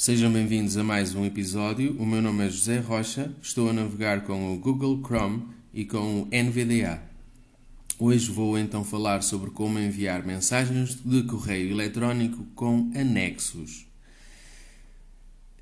[0.00, 1.96] Sejam bem-vindos a mais um episódio.
[2.00, 6.22] O meu nome é José Rocha, estou a navegar com o Google Chrome e com
[6.22, 7.02] o NVDA.
[7.98, 13.88] Hoje vou então falar sobre como enviar mensagens de correio eletrónico com anexos.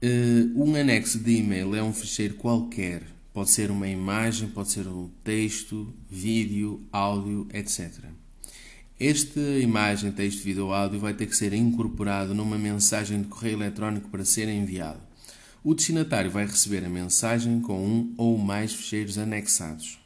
[0.05, 3.05] Uh, um anexo de e-mail é um ficheiro qualquer.
[3.33, 8.05] Pode ser uma imagem, pode ser um texto, vídeo, áudio, etc.
[8.99, 13.59] Esta imagem, texto, vídeo ou áudio vai ter que ser incorporado numa mensagem de correio
[13.59, 15.01] eletrónico para ser enviado.
[15.63, 19.99] O destinatário vai receber a mensagem com um ou mais ficheiros anexados.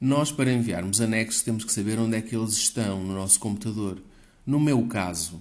[0.00, 4.02] Nós, para enviarmos anexos, temos que saber onde é que eles estão no nosso computador.
[4.44, 5.40] No meu caso,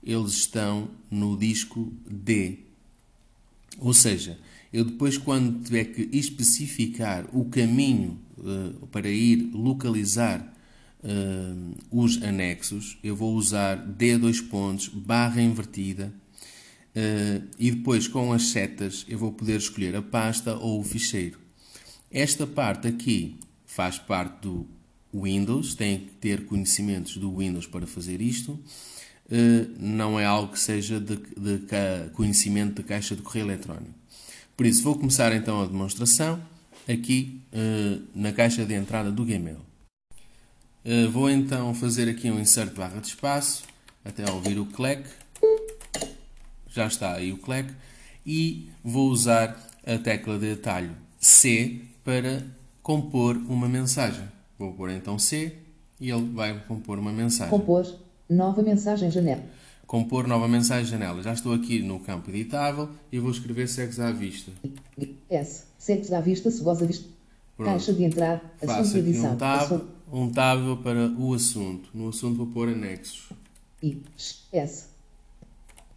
[0.00, 2.60] eles estão no disco D.
[3.80, 4.38] Ou seja,
[4.72, 10.52] eu depois, quando tiver que especificar o caminho uh, para ir localizar
[11.02, 16.12] uh, os anexos, eu vou usar D dois pontos, barra invertida,
[16.96, 21.38] uh, e depois com as setas eu vou poder escolher a pasta ou o ficheiro.
[22.10, 24.66] Esta parte aqui faz parte do
[25.14, 28.52] Windows, tem que ter conhecimentos do Windows para fazer isto.
[28.52, 33.94] Uh, não é algo que seja de, de, conhecimento de caixa de correio eletrónico.
[34.56, 36.42] Por isso, vou começar então a demonstração
[36.88, 39.71] aqui uh, na caixa de entrada do Gmail.
[40.84, 43.62] Uh, vou então fazer aqui um insert barra de espaço
[44.04, 45.04] até ouvir o clack.
[46.68, 47.72] Já está aí o clack.
[48.26, 52.42] E vou usar a tecla de atalho C para
[52.82, 54.24] compor uma mensagem.
[54.58, 55.56] Vou pôr então C
[56.00, 57.50] e ele vai compor uma mensagem.
[57.50, 57.86] Compor
[58.28, 59.42] nova mensagem janela.
[59.86, 61.22] Compor nova mensagem janela.
[61.22, 64.50] Já estou aqui no campo editável e vou escrever segues à vista.
[65.28, 65.64] S.
[65.78, 67.08] Segues à vista, se goza vista.
[67.56, 67.70] Pronto.
[67.70, 69.34] Caixa de entrada, assunto edição.
[69.34, 71.88] Um tab, um tab para o assunto.
[71.94, 73.30] No assunto vou pôr anexos.
[73.82, 74.00] I,
[74.52, 74.86] S.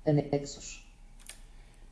[0.05, 0.83] Anexos.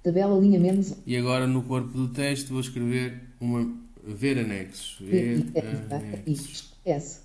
[0.02, 0.94] Tabela linha menos.
[1.06, 3.72] E agora no corpo do texto vou escrever uma
[4.04, 4.98] ver anexos.
[5.00, 5.46] Ver
[5.92, 6.74] anexos.
[6.86, 7.20] S.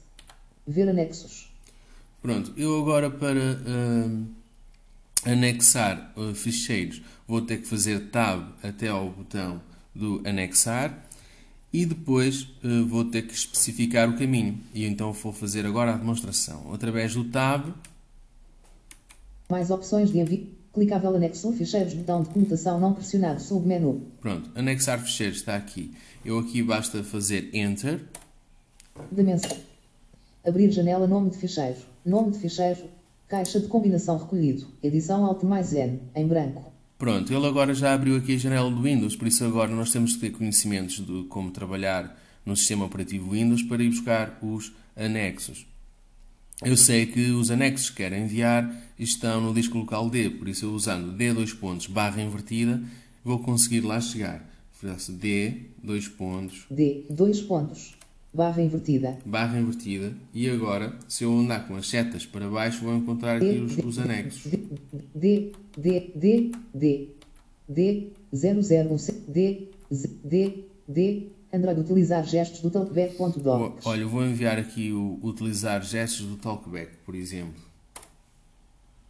[0.67, 1.49] Ver anexos.
[2.21, 4.27] Pronto, eu agora para uh,
[5.25, 9.61] anexar uh, ficheiros vou ter que fazer tab até ao botão
[9.95, 11.08] do anexar
[11.73, 14.59] e depois uh, vou ter que especificar o caminho.
[14.75, 16.73] E então vou fazer agora a demonstração.
[16.73, 17.75] Através do Tab.
[19.49, 20.59] Mais opções de envio.
[20.73, 24.03] Clicável anexo ficheiros, botão de comutação não pressionado, submenu.
[24.21, 25.93] Pronto, anexar ficheiros está aqui.
[26.25, 28.01] Eu aqui basta fazer Enter.
[29.11, 29.57] Dimensão.
[30.47, 31.79] Abrir janela nome de ficheiro.
[32.05, 32.85] Nome de ficheiro.
[33.27, 34.67] Caixa de combinação recolhido.
[34.83, 36.73] Edição Alt mais N, em branco.
[36.99, 40.15] Pronto, ele agora já abriu aqui a janela do Windows, por isso agora nós temos
[40.15, 45.65] que ter conhecimentos de como trabalhar no sistema operativo Windows para ir buscar os anexos.
[46.65, 50.65] Eu sei que os anexos que quero enviar estão no disco local D, por isso
[50.65, 52.83] eu usando D dois pontos barra invertida
[53.25, 54.45] vou conseguir lá chegar.
[54.73, 57.95] Faço D dois pontos D dois pontos
[58.39, 62.95] barra invertida barra invertida e agora se eu andar com as setas para baixo vou
[62.95, 64.53] encontrar aqui D, os, os anexos.
[65.15, 67.09] D D, D, D,
[67.69, 68.97] D, 001,
[69.29, 69.69] D,
[70.25, 73.87] D, D, Android utilizar gestos do talkback.docs.
[73.87, 77.63] Olha, eu vou enviar aqui o utilizar gestos do talkback, por exemplo.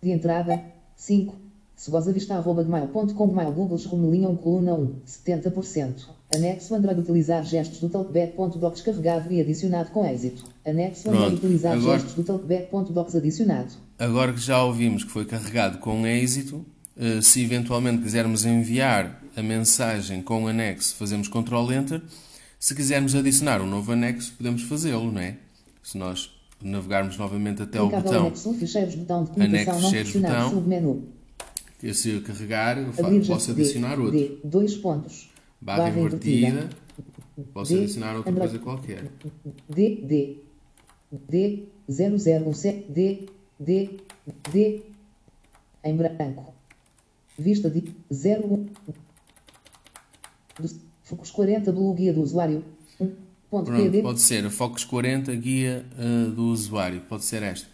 [0.02, 0.62] De entrada,
[0.94, 1.34] 5.
[1.74, 6.17] Se goza vista arroba gmail.com gmail google no linha 1 coluna 1, 70%.
[6.38, 10.44] Anexo Android utilizar gestos do talkback.docs carregado e adicionado com êxito.
[10.64, 11.98] Anexo Android utilizar agora...
[11.98, 13.72] gestos do talkback.docs adicionado.
[13.98, 16.64] Agora que já ouvimos que foi carregado com êxito,
[16.96, 22.00] eh, se eventualmente quisermos enviar a mensagem com o anexo, fazemos Ctrl Enter.
[22.58, 25.36] Se quisermos adicionar um novo anexo, podemos fazê-lo, não é?
[25.82, 26.30] Se nós
[26.62, 31.08] navegarmos novamente até ao botão anexo, ficheiros, botão de anexo, ficheiros, botão, submenu.
[31.92, 32.92] Se eu carregar, eu
[33.26, 34.18] posso adicionar outro.
[34.18, 35.28] D, dois pontos.
[35.60, 36.48] Barra, barra invertida.
[36.48, 36.88] invertida.
[37.52, 39.10] Posso D, adicionar outra Android, coisa qualquer.
[39.68, 40.42] D, D,
[41.10, 44.00] D, 007, D, D,
[44.50, 44.82] D,
[45.84, 46.54] em branco.
[47.38, 48.66] Vista de 01.
[51.04, 52.64] Focus 40 Blue Guia do usuário.
[53.50, 54.02] Ponto Pronto, PD.
[54.02, 57.00] Pode ser a Focus 40 Guia uh, do usuário.
[57.02, 57.68] Pode ser esta.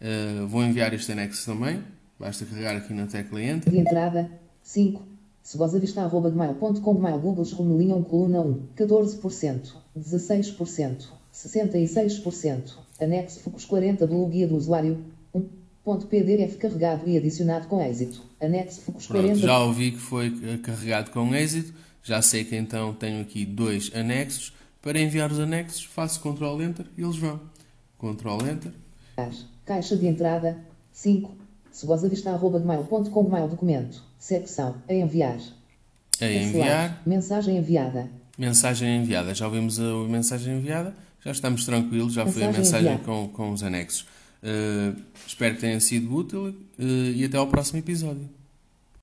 [0.00, 1.82] Uh, vou enviar este anexo também.
[2.18, 3.72] Basta carregar aqui na tecla Enter.
[3.72, 4.30] De entrada
[4.62, 5.13] 5.
[5.44, 8.68] Se goza vista arroba gmail.com gmail google rumo linha 1 coluna 1.
[8.74, 9.74] 14%.
[9.94, 11.08] 16%.
[11.32, 12.72] 66%.
[12.98, 15.04] Anexo Focus 40 Blue Guia do usuário.
[15.34, 15.46] 1.
[15.84, 18.22] Ponto PDF carregado e adicionado com êxito.
[18.40, 19.46] Anexo Focus Pronto, 40.
[19.46, 20.30] Já ouvi que foi
[20.62, 21.74] carregado com êxito.
[22.02, 24.54] Já sei que então tenho aqui dois anexos.
[24.80, 27.38] Para enviar os anexos, faço Ctrl Enter e eles vão.
[27.98, 28.72] Ctrl Enter.
[29.66, 30.58] Caixa de entrada
[30.90, 31.43] 5.
[31.74, 34.00] segosavista.gmail.com Gmail documento.
[34.18, 34.76] Secção.
[34.88, 35.38] A enviar.
[36.20, 37.02] A enviar.
[37.04, 38.08] Mensagem enviada.
[38.38, 39.34] Mensagem enviada.
[39.34, 40.94] Já ouvimos a mensagem enviada.
[41.22, 42.14] Já estamos tranquilos.
[42.14, 44.06] Já foi a Mensagem mensagem com, com os anexos.
[44.42, 46.82] Uh, espero que tenha sido útil uh,
[47.14, 48.28] e até ao próximo episódio.